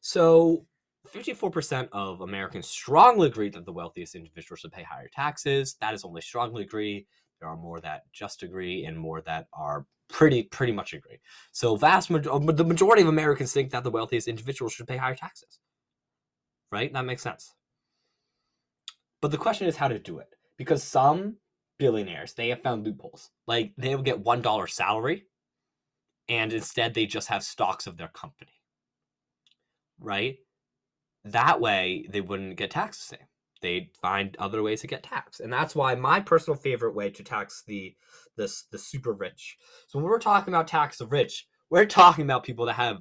So, 0.00 0.66
54% 1.12 1.88
of 1.92 2.20
Americans 2.20 2.68
strongly 2.68 3.28
agree 3.28 3.50
that 3.50 3.64
the 3.64 3.72
wealthiest 3.72 4.14
individuals 4.14 4.60
should 4.60 4.72
pay 4.72 4.84
higher 4.84 5.10
taxes. 5.12 5.76
That 5.80 5.92
is 5.92 6.04
only 6.04 6.20
strongly 6.20 6.62
agree. 6.62 7.06
There 7.40 7.48
are 7.48 7.56
more 7.56 7.80
that 7.80 8.04
just 8.12 8.42
agree 8.42 8.84
and 8.86 8.98
more 8.98 9.20
that 9.22 9.48
are 9.52 9.86
pretty 10.08 10.44
pretty 10.44 10.72
much 10.72 10.92
agree. 10.92 11.18
So 11.52 11.76
vast 11.76 12.10
uh, 12.10 12.18
the 12.18 12.64
majority 12.64 13.02
of 13.02 13.08
Americans 13.08 13.52
think 13.52 13.70
that 13.70 13.84
the 13.84 13.90
wealthiest 13.90 14.28
individuals 14.28 14.72
should 14.72 14.86
pay 14.86 14.96
higher 14.96 15.14
taxes. 15.14 15.60
Right? 16.70 16.92
That 16.92 17.04
makes 17.04 17.22
sense. 17.22 17.54
But 19.20 19.30
the 19.30 19.38
question 19.38 19.66
is 19.66 19.76
how 19.76 19.88
to 19.88 19.98
do 19.98 20.18
it 20.18 20.28
because 20.56 20.82
some 20.82 21.36
billionaires 21.78 22.34
they 22.34 22.48
have 22.48 22.62
found 22.62 22.84
loopholes. 22.84 23.30
Like 23.46 23.72
they 23.78 23.94
will 23.94 24.02
get 24.02 24.20
one 24.20 24.42
dollar 24.42 24.66
salary, 24.66 25.26
and 26.28 26.52
instead 26.52 26.94
they 26.94 27.06
just 27.06 27.28
have 27.28 27.42
stocks 27.42 27.86
of 27.86 27.96
their 27.96 28.08
company. 28.08 28.52
Right? 29.98 30.38
That 31.24 31.60
way 31.60 32.06
they 32.10 32.20
wouldn't 32.20 32.56
get 32.56 32.72
taxed 32.72 33.08
the 33.08 33.16
same 33.16 33.26
they'd 33.64 33.90
find 34.00 34.36
other 34.38 34.62
ways 34.62 34.82
to 34.82 34.86
get 34.86 35.02
taxed. 35.02 35.40
And 35.40 35.52
that's 35.52 35.74
why 35.74 35.94
my 35.94 36.20
personal 36.20 36.56
favorite 36.56 36.94
way 36.94 37.10
to 37.10 37.24
tax 37.24 37.64
the 37.66 37.94
this 38.36 38.64
the 38.70 38.78
super 38.78 39.12
rich. 39.12 39.56
So 39.88 39.98
when 39.98 40.06
we're 40.06 40.18
talking 40.18 40.52
about 40.52 40.68
tax 40.68 40.98
the 40.98 41.06
rich, 41.06 41.46
we're 41.70 41.86
talking 41.86 42.24
about 42.24 42.44
people 42.44 42.66
that 42.66 42.74
have 42.74 42.98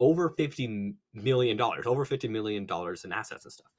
over 0.00 0.30
50 0.30 0.94
million 1.14 1.56
dollars, 1.56 1.86
over 1.86 2.04
50 2.04 2.28
million 2.28 2.64
dollars 2.64 3.04
in 3.04 3.12
assets 3.12 3.44
and 3.44 3.52
stuff. 3.52 3.72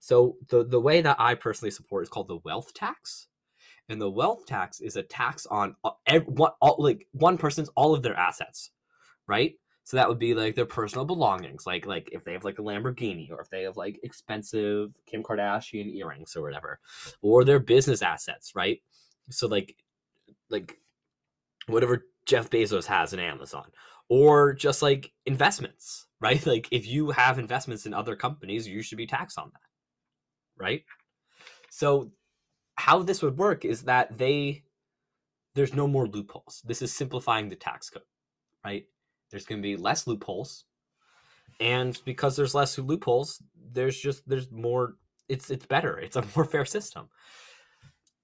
So 0.00 0.36
the 0.48 0.64
the 0.64 0.80
way 0.80 1.00
that 1.02 1.20
I 1.20 1.34
personally 1.34 1.70
support 1.70 2.02
is 2.02 2.08
called 2.08 2.28
the 2.28 2.40
wealth 2.44 2.74
tax. 2.74 3.28
And 3.88 4.00
the 4.00 4.10
wealth 4.10 4.46
tax 4.46 4.80
is 4.80 4.94
a 4.94 5.02
tax 5.02 5.46
on 5.46 5.74
uh, 5.84 5.90
every, 6.06 6.32
one, 6.32 6.52
all, 6.60 6.76
like 6.78 7.08
one 7.10 7.36
person's 7.36 7.70
all 7.74 7.92
of 7.92 8.02
their 8.02 8.14
assets, 8.14 8.70
right? 9.26 9.54
So 9.90 9.96
that 9.96 10.08
would 10.08 10.20
be 10.20 10.34
like 10.34 10.54
their 10.54 10.66
personal 10.66 11.04
belongings, 11.04 11.66
like 11.66 11.84
like 11.84 12.10
if 12.12 12.22
they 12.22 12.32
have 12.34 12.44
like 12.44 12.60
a 12.60 12.62
Lamborghini 12.62 13.28
or 13.28 13.40
if 13.40 13.50
they 13.50 13.64
have 13.64 13.76
like 13.76 13.98
expensive 14.04 14.92
Kim 15.04 15.24
Kardashian 15.24 15.92
earrings 15.96 16.36
or 16.36 16.42
whatever, 16.42 16.78
or 17.22 17.42
their 17.42 17.58
business 17.58 18.00
assets, 18.00 18.52
right? 18.54 18.80
So 19.30 19.48
like 19.48 19.74
like 20.48 20.78
whatever 21.66 22.06
Jeff 22.24 22.50
Bezos 22.50 22.86
has 22.86 23.12
in 23.12 23.18
Amazon, 23.18 23.64
or 24.08 24.52
just 24.52 24.80
like 24.80 25.10
investments, 25.26 26.06
right? 26.20 26.46
Like 26.46 26.68
if 26.70 26.86
you 26.86 27.10
have 27.10 27.40
investments 27.40 27.84
in 27.84 27.92
other 27.92 28.14
companies, 28.14 28.68
you 28.68 28.82
should 28.82 28.96
be 28.98 29.08
taxed 29.08 29.40
on 29.40 29.50
that, 29.52 30.62
right? 30.64 30.84
So 31.68 32.12
how 32.76 33.02
this 33.02 33.22
would 33.22 33.38
work 33.38 33.64
is 33.64 33.82
that 33.82 34.18
they 34.18 34.62
there's 35.56 35.74
no 35.74 35.88
more 35.88 36.06
loopholes. 36.06 36.62
This 36.64 36.80
is 36.80 36.92
simplifying 36.92 37.48
the 37.48 37.56
tax 37.56 37.90
code, 37.90 38.04
right? 38.64 38.84
There's 39.30 39.46
going 39.46 39.60
to 39.60 39.66
be 39.66 39.76
less 39.76 40.06
loopholes. 40.06 40.64
And 41.60 42.00
because 42.04 42.36
there's 42.36 42.54
less 42.54 42.78
loopholes, 42.78 43.42
there's 43.72 43.98
just 43.98 44.28
there's 44.28 44.50
more 44.50 44.94
it's 45.28 45.50
it's 45.50 45.66
better. 45.66 45.98
It's 45.98 46.16
a 46.16 46.24
more 46.36 46.44
fair 46.44 46.64
system. 46.64 47.08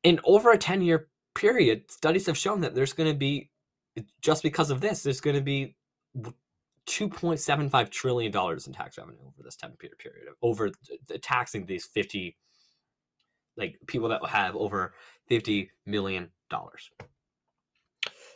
In 0.03 0.21
over 0.25 0.51
a 0.51 0.59
10-year 0.59 1.09
period, 1.35 1.91
studies 1.91 2.27
have 2.27 2.39
shown 2.39 2.61
that 2.61 2.75
there's 2.75 2.93
going 2.93 3.11
to 3.11 3.19
be 3.19 3.51
just 4.21 4.43
because 4.43 4.71
of 4.71 4.81
this, 4.81 5.03
there's 5.03 5.21
going 5.21 5.37
to 5.37 5.43
be 5.43 5.75
2.75 6.87 7.91
trillion 7.91 8.31
dollars 8.31 8.67
in 8.67 8.73
tax 8.73 8.97
revenue 8.99 9.19
over 9.27 9.43
this 9.43 9.57
10 9.57 9.73
year 9.83 9.93
period 9.99 10.29
over 10.41 10.71
taxing 11.21 11.67
these 11.67 11.85
50 11.85 12.37
like 13.57 13.77
people 13.87 14.09
that 14.09 14.21
will 14.21 14.29
have 14.29 14.55
over 14.55 14.95
50 15.29 15.71
million 15.85 16.31
dollars 16.49 16.91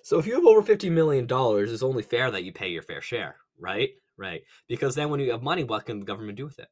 so 0.03 0.19
if 0.19 0.27
you 0.27 0.35
have 0.35 0.45
over 0.45 0.63
50 0.63 0.91
million 0.91 1.27
dollars 1.27 1.73
it's 1.73 1.83
only 1.83 2.03
fair 2.03 2.31
that 2.31 2.45
you 2.45 2.53
pay 2.53 2.69
your 2.69 2.83
fair 2.83 3.01
share 3.01 3.37
right 3.59 3.91
right 4.17 4.43
because 4.69 4.95
then 4.95 5.11
when 5.11 5.21
you 5.21 5.31
have 5.31 5.43
money 5.43 5.65
what 5.65 5.87
can 5.87 6.01
the 6.01 6.07
government 6.07 6.37
do 6.37 6.45
with 6.45 6.59
it 6.59 6.69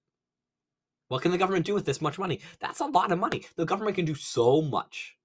what 1.09 1.23
can 1.23 1.31
the 1.31 1.39
government 1.39 1.67
do 1.67 1.75
with 1.75 1.85
this 1.85 2.01
much 2.01 2.19
money 2.19 2.41
that's 2.61 2.81
a 2.81 2.87
lot 2.87 3.13
of 3.13 3.19
money 3.19 3.45
the 3.57 3.65
government 3.65 3.97
can 3.97 4.05
do 4.05 4.15
so 4.15 4.61
much 4.63 5.19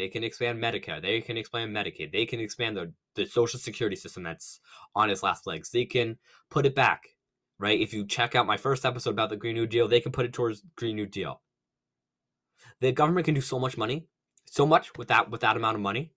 they 0.00 0.08
can 0.08 0.24
expand 0.24 0.62
Medicare. 0.62 1.02
They 1.02 1.20
can 1.20 1.36
expand 1.36 1.76
Medicaid. 1.76 2.10
They 2.10 2.24
can 2.24 2.40
expand 2.40 2.74
the, 2.74 2.90
the 3.16 3.26
social 3.26 3.58
security 3.58 3.96
system 3.96 4.22
that's 4.22 4.58
on 4.94 5.10
its 5.10 5.22
last 5.22 5.46
legs. 5.46 5.70
They 5.70 5.84
can 5.84 6.16
put 6.50 6.64
it 6.64 6.74
back, 6.74 7.08
right? 7.58 7.78
If 7.78 7.92
you 7.92 8.06
check 8.06 8.34
out 8.34 8.46
my 8.46 8.56
first 8.56 8.86
episode 8.86 9.10
about 9.10 9.28
the 9.28 9.36
Green 9.36 9.56
New 9.56 9.66
Deal, 9.66 9.88
they 9.88 10.00
can 10.00 10.10
put 10.10 10.24
it 10.24 10.32
towards 10.32 10.62
Green 10.74 10.96
New 10.96 11.04
Deal. 11.04 11.42
The 12.80 12.92
government 12.92 13.26
can 13.26 13.34
do 13.34 13.42
so 13.42 13.58
much 13.58 13.76
money, 13.76 14.06
so 14.46 14.64
much 14.64 14.90
with 14.96 15.08
that 15.08 15.30
with 15.30 15.42
that 15.42 15.56
amount 15.56 15.74
of 15.74 15.82
money. 15.82 16.12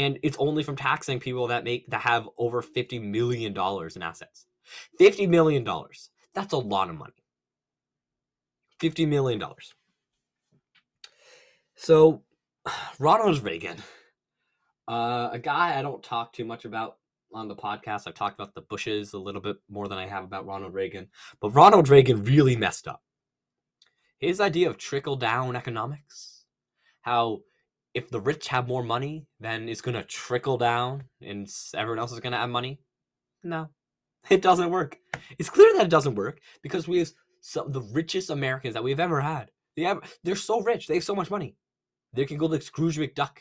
And 0.00 0.18
it's 0.22 0.38
only 0.38 0.62
from 0.62 0.76
taxing 0.76 1.20
people 1.20 1.46
that 1.48 1.62
make 1.62 1.86
that 1.90 2.00
have 2.00 2.26
over 2.38 2.62
50 2.62 2.98
million 2.98 3.52
dollars 3.52 3.96
in 3.96 4.02
assets. 4.02 4.46
50 4.98 5.26
million 5.26 5.62
dollars. 5.62 6.08
That's 6.34 6.54
a 6.54 6.58
lot 6.58 6.88
of 6.88 6.96
money. 6.96 7.12
50 8.78 9.04
million 9.04 9.38
dollars. 9.38 9.74
So 11.76 12.22
Ronald 12.98 13.44
Reagan, 13.44 13.76
uh, 14.88 15.28
a 15.32 15.38
guy 15.38 15.78
I 15.78 15.82
don't 15.82 16.02
talk 16.02 16.32
too 16.32 16.46
much 16.46 16.64
about 16.64 16.96
on 17.34 17.48
the 17.48 17.54
podcast. 17.54 18.06
I've 18.06 18.14
talked 18.14 18.40
about 18.40 18.54
the 18.54 18.62
Bushes 18.62 19.12
a 19.12 19.18
little 19.18 19.42
bit 19.42 19.58
more 19.68 19.86
than 19.86 19.98
I 19.98 20.06
have 20.06 20.24
about 20.24 20.46
Ronald 20.46 20.72
Reagan, 20.72 21.08
but 21.42 21.50
Ronald 21.50 21.90
Reagan 21.90 22.24
really 22.24 22.56
messed 22.56 22.88
up. 22.88 23.02
His 24.18 24.40
idea 24.40 24.70
of 24.70 24.78
trickle 24.78 25.16
down 25.16 25.56
economics, 25.56 26.46
how 27.02 27.40
if 27.94 28.10
the 28.10 28.20
rich 28.20 28.48
have 28.48 28.68
more 28.68 28.82
money, 28.82 29.26
then 29.40 29.68
it's 29.68 29.80
going 29.80 29.94
to 29.94 30.04
trickle 30.04 30.58
down 30.58 31.04
and 31.20 31.48
everyone 31.74 31.98
else 31.98 32.12
is 32.12 32.20
going 32.20 32.32
to 32.32 32.38
have 32.38 32.50
money. 32.50 32.80
No, 33.42 33.68
it 34.30 34.42
doesn't 34.42 34.70
work. 34.70 34.98
It's 35.38 35.50
clear 35.50 35.72
that 35.74 35.86
it 35.86 35.90
doesn't 35.90 36.14
work 36.14 36.40
because 36.62 36.86
we 36.86 36.98
have 36.98 37.10
some 37.40 37.72
the 37.72 37.82
richest 37.82 38.30
Americans 38.30 38.74
that 38.74 38.84
we've 38.84 39.00
ever 39.00 39.20
had. 39.20 39.50
They 39.76 39.82
have, 39.82 40.00
they're 40.24 40.36
so 40.36 40.60
rich. 40.60 40.86
They 40.86 40.94
have 40.94 41.04
so 41.04 41.14
much 41.14 41.30
money. 41.30 41.56
They 42.12 42.24
can 42.24 42.36
go 42.36 42.46
like 42.46 42.62
Scrooge 42.62 42.98
McDuck. 42.98 43.38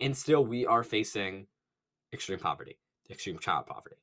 And 0.00 0.16
still, 0.16 0.44
we 0.44 0.66
are 0.66 0.82
facing 0.82 1.46
extreme 2.12 2.40
poverty, 2.40 2.78
extreme 3.08 3.38
child 3.38 3.66
poverty. 3.66 3.96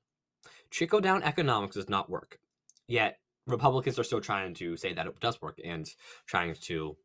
Trickle 0.71 1.01
down 1.01 1.23
economics 1.23 1.75
does 1.75 1.89
not 1.89 2.09
work. 2.09 2.39
Yet, 2.87 3.19
Republicans 3.47 3.99
are 3.99 4.03
still 4.03 4.21
trying 4.21 4.53
to 4.55 4.77
say 4.77 4.93
that 4.93 5.07
it 5.07 5.19
does 5.19 5.41
work 5.41 5.59
and 5.63 5.89
trying 6.25 6.55
to 6.61 6.95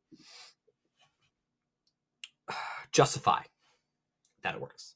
justify 2.93 3.43
that 4.43 4.55
it 4.55 4.61
works. 4.61 4.95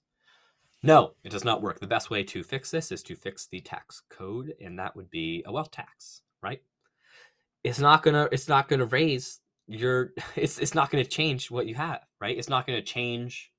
No, 0.83 1.15
it 1.25 1.31
does 1.31 1.45
not 1.45 1.63
work. 1.63 1.81
The 1.81 1.87
best 1.87 2.09
way 2.09 2.23
to 2.25 2.45
fix 2.45 2.71
this 2.71 2.93
is 2.93 3.03
to 3.05 3.17
fix 3.17 3.47
the 3.47 3.61
tax 3.61 4.03
code, 4.11 4.55
and 4.61 4.79
that 4.79 4.95
would 4.95 5.11
be 5.11 5.43
a 5.47 5.53
wealth 5.53 5.73
tax, 5.73 6.23
right? 6.43 6.63
It's 7.65 7.81
not 7.81 8.03
gonna 8.03 8.29
it's 8.31 8.49
not 8.49 8.69
gonna 8.69 8.87
raise 8.87 9.41
you're 9.69 10.13
it's 10.37 10.59
it's 10.59 10.75
not 10.75 10.91
to 10.91 11.05
change 11.05 11.51
what 11.51 11.67
you 11.67 11.75
have, 11.75 12.01
right? 12.21 12.37
It's 12.37 12.49
not 12.49 12.67
to 12.67 12.83
change 12.83 13.53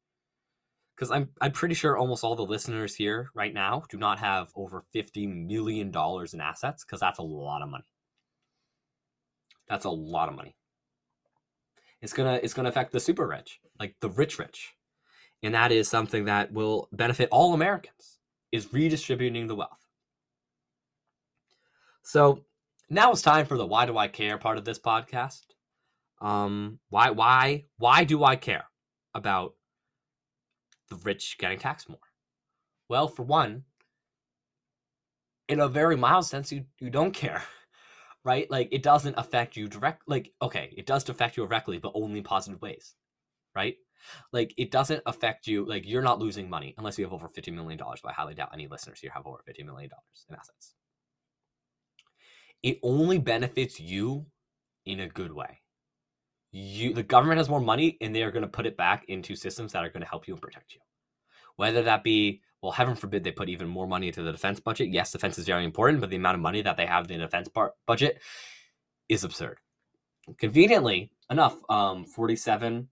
because 0.96 1.12
I'm 1.12 1.30
I'm 1.42 1.52
pretty 1.52 1.76
sure 1.76 1.98
almost 1.98 2.24
all 2.24 2.36
the 2.36 2.44
listeners 2.44 2.96
here 2.96 3.30
right 3.34 3.54
now 3.54 3.84
do 3.90 3.98
not 3.98 4.20
have 4.20 4.52
over 4.56 4.84
fifty 4.92 5.28
million 5.28 5.92
dollars 5.92 6.34
in 6.34 6.42
assets 6.42 6.84
because 6.84 7.00
that's 7.00 7.20
a 7.20 7.24
lot 7.24 7.62
of 7.62 7.70
money. 7.70 7.86
That's 9.68 9.86
a 9.86 9.90
lot 9.90 10.30
of 10.30 10.36
money. 10.36 10.56
It's 12.02 12.14
gonna 12.14 12.40
it's 12.42 12.54
gonna 12.54 12.70
affect 12.70 12.92
the 12.92 13.00
super 13.00 13.28
rich, 13.28 13.60
like 13.80 13.96
the 14.00 14.10
rich 14.10 14.40
rich, 14.40 14.74
and 15.44 15.54
that 15.54 15.72
is 15.72 15.90
something 15.90 16.26
that 16.26 16.52
will 16.52 16.88
benefit 16.92 17.30
all 17.32 17.54
Americans. 17.54 18.20
Is 18.52 18.74
redistributing 18.74 19.46
the 19.46 19.56
wealth. 19.56 19.86
So 22.02 22.46
now 22.90 23.12
it's 23.12 23.22
time 23.22 23.46
for 23.46 23.58
the 23.58 23.66
why 23.66 23.86
do 23.86 23.96
I 23.98 24.08
care 24.08 24.40
part 24.40 24.58
of 24.58 24.66
this 24.66 24.80
podcast. 24.80 25.42
Um, 26.22 26.80
why, 26.90 27.12
why, 27.12 27.66
why 27.78 28.04
do 28.04 28.24
I 28.24 28.36
care 28.36 28.66
about 29.14 29.54
the 30.90 30.96
rich 30.98 31.38
getting 31.38 31.60
taxed 31.60 31.88
more? 31.88 32.00
Well, 32.90 33.08
for 33.08 33.24
one, 33.24 33.64
in 35.48 35.60
a 35.60 35.68
very 35.68 35.96
mild 35.96 36.26
sense, 36.26 36.52
you 36.52 36.66
you 36.80 36.90
don't 36.90 37.12
care, 37.12 37.44
right? 38.24 38.50
Like 38.52 38.70
it 38.72 38.84
doesn't 38.84 39.18
affect 39.18 39.58
you 39.58 39.68
direct. 39.68 40.04
Like 40.08 40.32
okay, 40.42 40.74
it 40.78 40.86
does 40.86 41.08
affect 41.10 41.38
you 41.38 41.46
directly, 41.46 41.80
but 41.80 41.92
only 41.96 42.20
in 42.20 42.24
positive 42.24 42.62
ways, 42.62 42.96
right? 43.56 43.76
Like 44.32 44.54
it 44.58 44.72
doesn't 44.72 45.04
affect 45.06 45.48
you. 45.48 45.66
Like 45.66 45.88
you're 45.88 46.02
not 46.02 46.20
losing 46.20 46.50
money 46.50 46.76
unless 46.78 46.98
you 46.98 47.06
have 47.06 47.14
over 47.14 47.28
fifty 47.28 47.52
million 47.52 47.78
dollars. 47.78 48.00
But 48.04 48.12
I 48.12 48.14
highly 48.14 48.36
doubt 48.36 48.52
any 48.54 48.68
listeners 48.68 49.00
here 49.00 49.12
have 49.14 49.28
over 49.28 49.40
fifty 49.46 49.64
million 49.64 49.90
dollars 49.90 50.26
in 50.30 50.36
assets. 50.36 50.74
It 52.62 52.80
only 52.84 53.20
benefits 53.20 53.80
you 53.80 54.26
in 54.86 55.02
a 55.02 55.08
good 55.08 55.32
way 55.32 55.60
you 56.52 56.94
the 56.94 57.04
government 57.04 57.38
has 57.38 57.50
more 57.50 57.62
money 57.62 57.98
and 58.02 58.16
they 58.16 58.24
are 58.24 58.32
going 58.32 58.44
to 58.44 58.48
put 58.48 58.66
it 58.66 58.78
back 58.78 59.06
into 59.08 59.36
systems 59.36 59.72
that 59.72 59.84
are 59.84 59.90
going 59.90 60.02
to 60.02 60.10
help 60.10 60.28
you 60.28 60.34
and 60.34 60.42
protect 60.42 60.74
you 60.74 60.80
whether 61.58 61.84
that 61.84 62.04
be 62.04 62.42
well 62.62 62.72
heaven 62.72 62.96
forbid 62.96 63.24
they 63.24 63.32
put 63.32 63.50
even 63.50 63.68
more 63.68 63.88
money 63.88 64.08
into 64.08 64.24
the 64.24 64.32
defense 64.32 64.60
budget. 64.60 64.90
Yes 64.90 65.12
defense 65.12 65.38
is 65.38 65.46
very 65.46 65.66
important 65.66 66.02
but 66.02 66.10
the 66.10 66.16
amount 66.16 66.36
of 66.36 66.42
money 66.42 66.62
that 66.62 66.78
they 66.78 66.86
have 66.86 67.10
in 67.10 67.20
the 67.20 67.26
defense 67.26 67.48
part 67.48 67.74
budget 67.86 68.22
is 69.08 69.24
absurd. 69.24 69.58
Conveniently 70.38 71.12
enough 71.30 71.58
um 71.70 72.06
47 72.06 72.90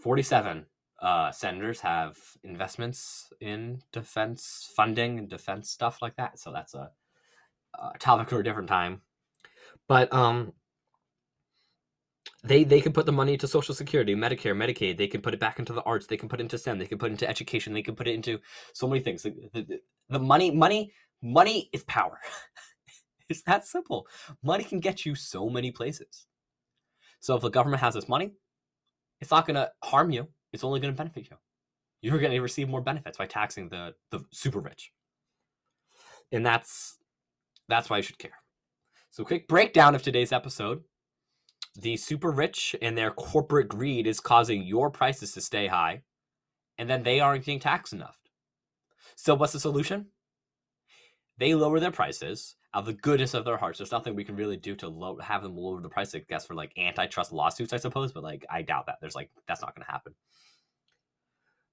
47 0.00 0.66
uh, 1.00 1.30
senators 1.30 1.80
have 1.80 2.16
investments 2.44 3.32
in 3.40 3.80
defense 3.92 4.70
funding 4.76 5.18
and 5.18 5.30
defense 5.30 5.70
stuff 5.70 6.02
like 6.02 6.14
that. 6.16 6.38
So 6.38 6.52
that's 6.52 6.74
a, 6.74 6.90
a 7.74 7.98
topic 7.98 8.28
for 8.28 8.40
a 8.40 8.44
different 8.44 8.68
time. 8.68 9.00
But 9.88 10.12
um 10.12 10.52
they 12.42 12.64
they 12.64 12.80
can 12.80 12.92
put 12.92 13.06
the 13.06 13.12
money 13.12 13.34
into 13.34 13.46
social 13.48 13.74
security 13.74 14.14
medicare 14.14 14.56
medicaid. 14.56 14.96
They 14.96 15.06
can 15.06 15.20
put 15.20 15.34
it 15.34 15.40
back 15.40 15.58
into 15.58 15.72
the 15.72 15.82
arts. 15.82 16.06
They 16.06 16.16
can 16.16 16.28
put 16.28 16.40
it 16.40 16.44
into 16.44 16.58
stem. 16.58 16.78
They 16.78 16.86
can 16.86 16.98
put 16.98 17.10
it 17.10 17.12
into 17.12 17.28
education. 17.28 17.72
They 17.72 17.82
can 17.82 17.94
put 17.94 18.08
it 18.08 18.14
into 18.14 18.40
so 18.72 18.88
many 18.88 19.00
things. 19.00 19.22
The, 19.22 19.34
the, 19.52 19.80
the 20.08 20.18
money 20.18 20.50
money 20.50 20.92
money 21.22 21.68
is 21.72 21.84
power. 21.84 22.18
It's 23.28 23.42
that 23.42 23.64
simple. 23.64 24.08
Money 24.42 24.64
can 24.64 24.80
get 24.80 25.06
you 25.06 25.14
so 25.14 25.48
many 25.48 25.70
places. 25.70 26.26
So 27.20 27.36
if 27.36 27.42
the 27.42 27.48
government 27.48 27.80
has 27.80 27.94
this 27.94 28.08
money 28.08 28.32
it's 29.20 29.30
not 29.30 29.46
going 29.46 29.56
to 29.56 29.70
harm 29.82 30.10
you. 30.10 30.28
It's 30.52 30.64
only 30.64 30.80
going 30.80 30.92
to 30.92 30.96
benefit 30.96 31.28
you. 31.30 31.36
You're 32.02 32.18
going 32.18 32.32
to 32.32 32.40
receive 32.40 32.68
more 32.68 32.80
benefits 32.80 33.18
by 33.18 33.26
taxing 33.26 33.68
the 33.68 33.94
the 34.10 34.20
super 34.32 34.60
rich. 34.60 34.92
And 36.32 36.44
that's 36.44 36.96
that's 37.68 37.90
why 37.90 37.98
you 37.98 38.02
should 38.02 38.18
care. 38.18 38.38
So 39.10 39.24
quick 39.24 39.46
breakdown 39.48 39.94
of 39.94 40.02
today's 40.02 40.32
episode 40.32 40.82
the 41.76 41.96
super 41.96 42.30
rich 42.30 42.76
and 42.82 42.96
their 42.98 43.10
corporate 43.10 43.68
greed 43.68 44.06
is 44.06 44.20
causing 44.20 44.64
your 44.64 44.90
prices 44.90 45.32
to 45.32 45.40
stay 45.40 45.66
high, 45.68 46.02
and 46.78 46.88
then 46.90 47.02
they 47.02 47.20
aren't 47.20 47.44
getting 47.44 47.60
taxed 47.60 47.92
enough. 47.92 48.18
So, 49.16 49.34
what's 49.34 49.52
the 49.52 49.60
solution? 49.60 50.08
They 51.38 51.54
lower 51.54 51.80
their 51.80 51.90
prices 51.90 52.56
out 52.74 52.80
of 52.80 52.86
the 52.86 52.92
goodness 52.94 53.34
of 53.34 53.44
their 53.44 53.56
hearts. 53.56 53.78
There's 53.78 53.92
nothing 53.92 54.14
we 54.14 54.24
can 54.24 54.36
really 54.36 54.56
do 54.56 54.76
to 54.76 55.16
have 55.22 55.42
them 55.42 55.56
lower 55.56 55.80
the 55.80 55.88
price, 55.88 56.14
I 56.14 56.20
guess, 56.20 56.46
for 56.46 56.54
like 56.54 56.72
antitrust 56.78 57.32
lawsuits, 57.32 57.72
I 57.72 57.78
suppose, 57.78 58.12
but 58.12 58.22
like, 58.22 58.46
I 58.50 58.62
doubt 58.62 58.86
that. 58.86 58.98
There's 59.00 59.14
like, 59.16 59.30
that's 59.48 59.62
not 59.62 59.74
going 59.74 59.84
to 59.86 59.90
happen. 59.92 60.14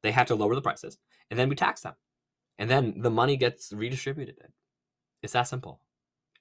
They 0.04 0.12
have 0.12 0.28
to 0.28 0.36
lower 0.36 0.56
the 0.56 0.62
prices, 0.62 0.98
and 1.30 1.40
then 1.40 1.50
we 1.50 1.56
tax 1.56 1.82
them. 1.82 1.96
and 2.60 2.70
then 2.70 3.02
the 3.02 3.12
money 3.12 3.38
gets 3.38 3.74
redistributed. 3.74 4.38
It's 5.24 5.34
that 5.34 5.48
simple. 5.48 5.82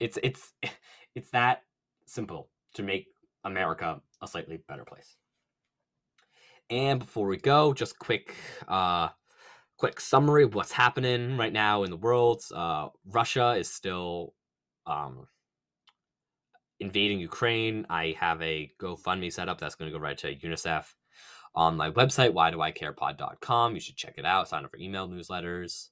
It's 0.01 0.19
it's 0.23 0.53
it's 1.15 1.31
that 1.31 1.63
simple 2.07 2.51
to 2.75 2.83
make 2.83 3.09
America 3.47 4.01
a 4.23 4.29
slightly 4.29 4.59
better 4.69 4.85
place. 4.85 5.17
And 6.69 7.01
before 7.01 7.27
we 7.27 7.37
go, 7.37 7.73
just 7.73 7.99
quick 7.99 8.35
uh 8.69 9.09
quick 9.79 10.01
summary 10.01 10.45
of 10.45 10.55
what's 10.55 10.73
happening 10.73 11.37
right 11.37 11.53
now 11.53 11.85
in 11.85 11.91
the 11.91 11.97
world. 11.97 12.43
Uh 12.55 12.89
Russia 13.07 13.53
is 13.53 13.71
still 13.71 14.35
um 14.87 15.27
invading 16.81 17.21
Ukraine. 17.21 17.87
I 17.89 18.15
have 18.21 18.43
a 18.43 18.71
GoFundMe 18.81 19.33
set 19.33 19.49
up 19.49 19.59
that's 19.59 19.77
going 19.77 19.91
to 19.91 19.97
go 19.97 20.03
right 20.03 20.19
to 20.19 20.35
UNICEF 20.35 20.85
on 21.57 21.77
my 21.77 21.91
website, 21.91 22.35
why 22.35 22.51
do 22.51 22.61
I 22.61 22.71
care 22.71 22.93
You 22.93 23.81
should 23.81 23.97
check 23.97 24.15
it 24.19 24.27
out. 24.27 24.49
Sign 24.49 24.65
up 24.65 24.71
for 24.71 24.77
email 24.77 25.09
newsletters. 25.09 25.89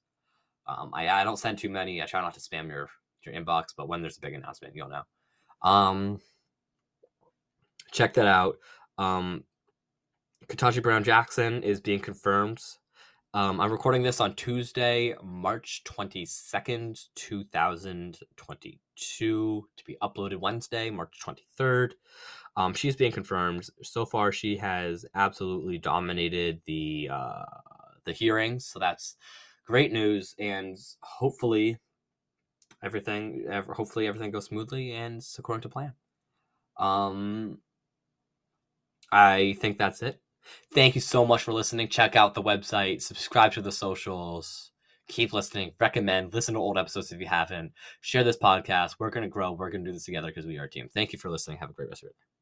Um, 0.66 0.90
I, 0.94 1.08
I 1.08 1.24
don't 1.24 1.38
send 1.38 1.58
too 1.58 1.70
many. 1.70 2.02
I 2.02 2.06
try 2.06 2.20
not 2.20 2.34
to 2.34 2.40
spam 2.40 2.68
your, 2.68 2.90
your 3.24 3.34
inbox, 3.34 3.68
but 3.76 3.88
when 3.88 4.02
there's 4.02 4.18
a 4.18 4.20
big 4.20 4.34
announcement, 4.34 4.74
you'll 4.76 4.90
know. 4.90 5.02
Um, 5.62 6.20
check 7.94 8.12
that 8.14 8.26
out. 8.26 8.58
Um, 8.98 9.44
Brown 10.82 11.04
Jackson 11.04 11.62
is 11.62 11.80
being 11.80 12.00
confirmed. 12.00 12.58
Um, 13.32 13.60
I'm 13.60 13.70
recording 13.72 14.02
this 14.02 14.20
on 14.20 14.34
Tuesday, 14.34 15.14
March 15.22 15.82
22nd, 15.84 17.06
2022, 17.14 19.68
to 19.76 19.84
be 19.84 19.96
uploaded 20.02 20.40
Wednesday, 20.40 20.90
March 20.90 21.18
23rd. 21.24 21.92
Um, 22.56 22.74
she's 22.74 22.96
being 22.96 23.12
confirmed. 23.12 23.66
So 23.82 24.04
far, 24.04 24.30
she 24.30 24.56
has 24.58 25.06
absolutely 25.14 25.78
dominated 25.78 26.60
the 26.66 27.08
uh, 27.12 27.44
the 28.04 28.12
hearings, 28.12 28.66
so 28.66 28.78
that's 28.78 29.16
great 29.66 29.92
news. 29.92 30.36
And 30.38 30.78
hopefully, 31.00 31.78
everything, 32.84 33.46
hopefully 33.50 34.06
everything 34.06 34.30
goes 34.30 34.44
smoothly 34.44 34.92
and 34.92 35.20
according 35.38 35.62
to 35.62 35.68
plan. 35.68 35.94
Um, 36.76 37.58
I 39.14 39.54
think 39.60 39.78
that's 39.78 40.02
it. 40.02 40.20
Thank 40.74 40.96
you 40.96 41.00
so 41.00 41.24
much 41.24 41.44
for 41.44 41.52
listening. 41.52 41.88
Check 41.88 42.16
out 42.16 42.34
the 42.34 42.42
website, 42.42 43.00
subscribe 43.00 43.52
to 43.52 43.62
the 43.62 43.70
socials, 43.70 44.72
keep 45.06 45.32
listening, 45.32 45.70
recommend, 45.78 46.34
listen 46.34 46.54
to 46.54 46.60
old 46.60 46.76
episodes 46.76 47.12
if 47.12 47.20
you 47.20 47.26
haven't. 47.26 47.72
Share 48.00 48.24
this 48.24 48.36
podcast. 48.36 48.96
We're 48.98 49.10
going 49.10 49.22
to 49.22 49.30
grow. 49.30 49.52
We're 49.52 49.70
going 49.70 49.84
to 49.84 49.90
do 49.90 49.94
this 49.94 50.04
together 50.04 50.28
because 50.28 50.46
we 50.46 50.58
are 50.58 50.64
a 50.64 50.70
team. 50.70 50.88
Thank 50.92 51.12
you 51.12 51.20
for 51.20 51.30
listening. 51.30 51.58
Have 51.58 51.70
a 51.70 51.74
great 51.74 51.90
rest 51.90 52.02
of 52.02 52.06
your 52.06 52.10
day. 52.10 52.33